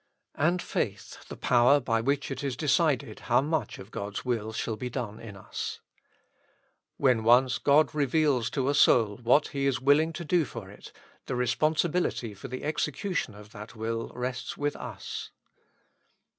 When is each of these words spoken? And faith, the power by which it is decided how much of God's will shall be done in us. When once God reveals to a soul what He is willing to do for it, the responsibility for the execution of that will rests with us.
And 0.33 0.63
faith, 0.63 1.25
the 1.27 1.37
power 1.37 1.79
by 1.79 2.01
which 2.01 2.31
it 2.31 2.43
is 2.43 2.57
decided 2.57 3.19
how 3.29 3.39
much 3.39 3.77
of 3.77 3.91
God's 3.91 4.25
will 4.25 4.51
shall 4.51 4.75
be 4.75 4.89
done 4.89 5.19
in 5.19 5.37
us. 5.37 5.79
When 6.97 7.23
once 7.23 7.59
God 7.59 7.93
reveals 7.93 8.49
to 8.57 8.67
a 8.67 8.73
soul 8.73 9.17
what 9.17 9.49
He 9.49 9.67
is 9.67 9.79
willing 9.79 10.11
to 10.13 10.25
do 10.25 10.43
for 10.43 10.71
it, 10.71 10.91
the 11.27 11.35
responsibility 11.35 12.33
for 12.33 12.47
the 12.47 12.63
execution 12.63 13.35
of 13.35 13.51
that 13.51 13.75
will 13.75 14.09
rests 14.15 14.57
with 14.57 14.75
us. 14.75 15.29